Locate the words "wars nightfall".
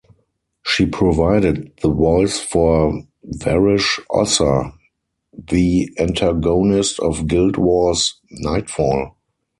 7.57-9.15